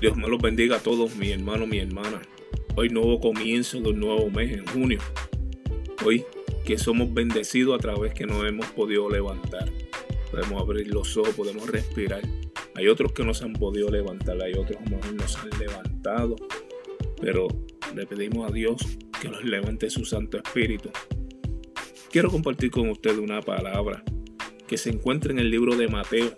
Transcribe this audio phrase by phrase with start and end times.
[0.00, 2.22] Dios me los bendiga a todos, mi hermano, mi hermana.
[2.74, 4.98] Hoy nuevo comienzo de un nuevo mes en junio.
[6.06, 6.24] Hoy
[6.64, 9.70] que somos bendecidos a través que nos hemos podido levantar.
[10.30, 12.22] Podemos abrir los ojos, podemos respirar.
[12.76, 16.36] Hay otros que no se han podido levantar, hay otros que no nos han levantado.
[17.20, 17.48] Pero
[17.94, 18.80] le pedimos a Dios
[19.20, 20.90] que nos levante su Santo Espíritu.
[22.10, 24.02] Quiero compartir con ustedes una palabra
[24.66, 26.32] que se encuentra en el libro de Mateo,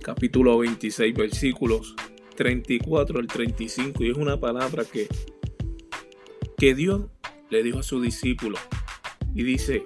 [0.00, 1.94] capítulo 26, versículos
[2.34, 5.08] 34 al 35 y es una palabra que,
[6.56, 7.06] que Dios
[7.50, 8.58] le dijo a su discípulo
[9.34, 9.82] y dice,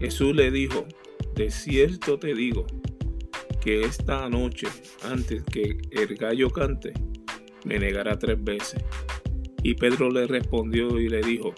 [0.00, 0.86] Jesús le dijo,
[1.34, 2.66] de cierto te digo
[3.60, 4.66] que esta noche,
[5.02, 6.92] antes que el gallo cante,
[7.64, 8.82] me negará tres veces.
[9.62, 11.54] Y Pedro le respondió y le dijo,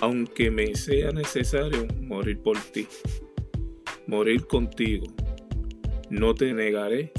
[0.00, 2.86] aunque me sea necesario morir por ti,
[4.06, 5.06] morir contigo,
[6.10, 7.12] no te negaré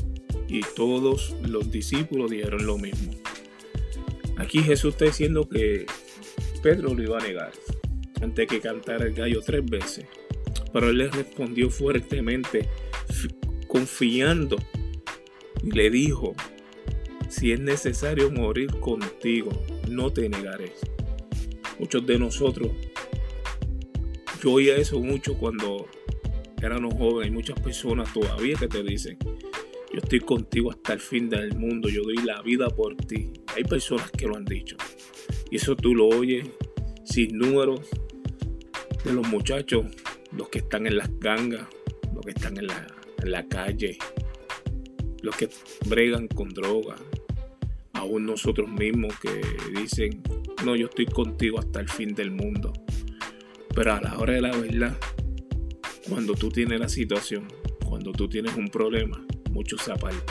[0.48, 3.12] y todos los discípulos dijeron lo mismo.
[4.38, 5.86] Aquí Jesús está diciendo que
[6.62, 7.52] Pedro lo iba a negar
[8.22, 10.06] antes que cantara el gallo tres veces.
[10.72, 12.68] Pero él le respondió fuertemente,
[13.68, 14.58] confiando,
[15.62, 16.34] y le dijo,
[17.30, 19.52] si es necesario morir contigo,
[19.90, 20.74] no te negaré.
[21.80, 22.72] Muchos de nosotros,
[24.42, 25.88] yo oía eso mucho cuando
[26.62, 29.18] éramos jóvenes, hay muchas personas todavía que te dicen,
[29.94, 31.88] yo estoy contigo hasta el fin del mundo.
[31.88, 33.32] Yo doy la vida por ti.
[33.56, 34.76] Hay personas que lo han dicho.
[35.52, 36.50] Y eso tú lo oyes
[37.06, 37.82] sin números
[39.06, 39.86] de los muchachos,
[40.36, 41.68] los que están en las gangas,
[42.12, 43.98] los que están en la, calle,
[45.22, 45.50] los que
[45.86, 46.96] bregan con droga,
[47.94, 49.42] aún nosotros mismos que
[49.80, 50.24] dicen,
[50.66, 52.74] no, yo estoy contigo hasta el fin del mundo.
[53.76, 54.98] Pero a la hora de la verdad,
[56.10, 57.48] cuando tú tienes la situación,
[57.86, 59.24] cuando tú tienes un problema,
[59.54, 60.22] muchos se.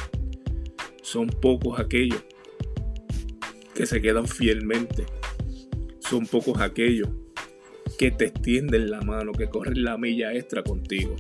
[1.03, 2.23] Son pocos aquellos
[3.75, 5.07] que se quedan fielmente.
[6.01, 7.08] Son pocos aquellos
[7.98, 11.17] que te extienden la mano, que corren la milla extra contigo.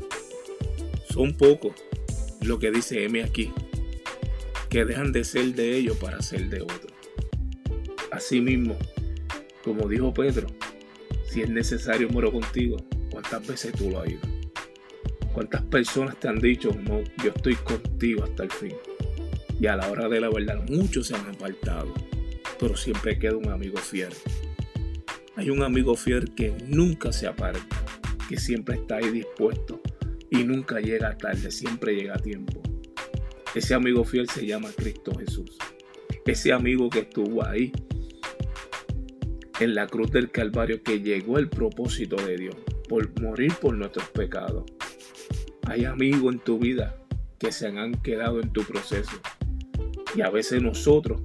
[1.08, 1.72] Son pocos
[2.42, 3.52] lo que dice M aquí,
[4.68, 6.92] que dejan de ser de ellos para ser de otros.
[8.10, 8.76] Asimismo,
[9.64, 10.48] como dijo Pedro,
[11.28, 12.76] si es necesario muero contigo,
[13.10, 14.41] ¿cuántas veces tú lo has ido?
[15.32, 18.74] ¿Cuántas personas te han dicho, no, yo estoy contigo hasta el fin?
[19.58, 21.92] Y a la hora de la verdad, muchos se han apartado,
[22.60, 24.12] pero siempre queda un amigo fiel.
[25.36, 27.80] Hay un amigo fiel que nunca se aparta,
[28.28, 29.80] que siempre está ahí dispuesto
[30.30, 32.60] y nunca llega tarde, siempre llega a tiempo.
[33.54, 35.56] Ese amigo fiel se llama Cristo Jesús.
[36.26, 37.72] Ese amigo que estuvo ahí
[39.60, 42.56] en la cruz del Calvario, que llegó el propósito de Dios,
[42.86, 44.64] por morir por nuestros pecados
[45.72, 46.94] hay amigos en tu vida
[47.38, 49.18] que se han quedado en tu proceso.
[50.14, 51.22] Y a veces nosotros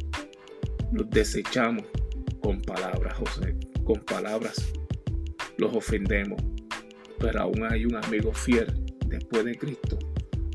[0.93, 1.83] los desechamos
[2.41, 3.57] con palabras, José.
[3.83, 4.71] Con palabras
[5.57, 6.41] los ofendemos.
[7.19, 8.67] Pero aún hay un amigo fiel
[9.07, 9.99] después de Cristo.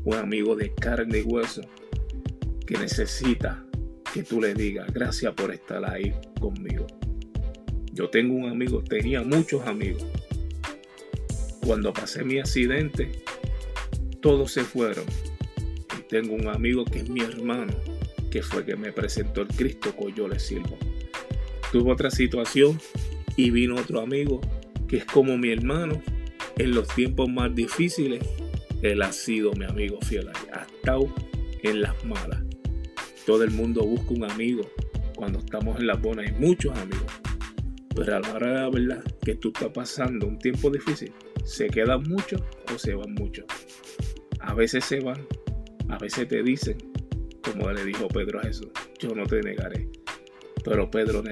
[0.05, 1.61] Un amigo de carne y hueso
[2.65, 3.63] que necesita
[4.11, 6.87] que tú le digas gracias por estar ahí conmigo.
[7.91, 10.03] Yo tengo un amigo, tenía muchos amigos.
[11.63, 13.23] Cuando pasé mi accidente,
[14.23, 15.05] todos se fueron.
[15.99, 17.73] Y tengo un amigo que es mi hermano,
[18.31, 20.77] que fue que me presentó el Cristo que yo le sirvo.
[21.71, 22.79] Tuve otra situación
[23.35, 24.39] y vino otro amigo
[24.87, 26.01] que es como mi hermano.
[26.57, 28.23] En los tiempos más difíciles,
[28.81, 30.29] él ha sido mi amigo fiel.
[30.53, 31.13] Ha estado
[31.61, 32.41] en las malas.
[33.25, 34.69] Todo el mundo busca un amigo.
[35.15, 37.11] Cuando estamos en la buenas hay muchos amigos.
[37.93, 41.11] Pero a la hora de la verdad que tú estás pasando un tiempo difícil,
[41.43, 42.41] se quedan muchos
[42.73, 43.45] o se van muchos.
[44.43, 45.25] A veces se van,
[45.89, 46.77] a veces te dicen,
[47.43, 49.89] como le dijo Pedro a Jesús, yo no te negaré.
[50.63, 51.23] Pero Pedro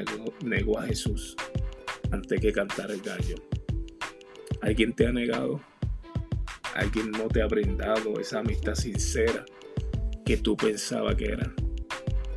[0.44, 1.36] negó, a Jesús
[2.12, 3.36] antes que cantar el gallo.
[4.62, 5.62] ¿Alguien te ha negado?
[6.74, 9.46] ¿Alguien no te ha brindado esa amistad sincera
[10.26, 11.54] que tú pensabas que era?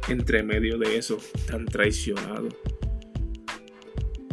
[0.08, 2.48] Entre medio de eso, tan traicionado.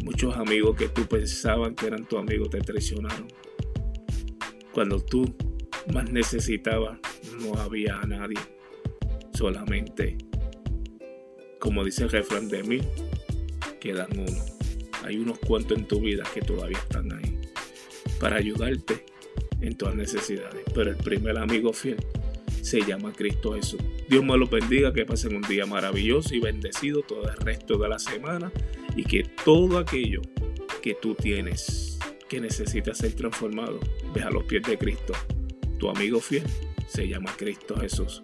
[0.03, 3.27] Muchos amigos que tú pensabas que eran tu amigo te traicionaron.
[4.73, 5.35] Cuando tú
[5.93, 6.99] más necesitaba,
[7.39, 8.37] no había a nadie.
[9.33, 10.17] Solamente,
[11.59, 12.81] como dice el refrán de mí,
[13.79, 14.43] quedan uno.
[15.03, 17.39] Hay unos cuantos en tu vida que todavía están ahí
[18.19, 19.05] para ayudarte
[19.61, 20.63] en tus necesidades.
[20.73, 21.97] Pero el primer amigo fiel
[22.61, 23.81] se llama Cristo Jesús.
[24.07, 27.89] Dios me lo bendiga, que pasen un día maravilloso y bendecido todo el resto de
[27.89, 28.51] la semana
[28.95, 30.21] y que todo aquello
[30.81, 31.97] que tú tienes
[32.29, 33.79] que necesita ser transformado,
[34.13, 35.13] ve a los pies de Cristo
[35.81, 36.43] tu amigo fiel
[36.87, 38.21] se llama Cristo Jesús.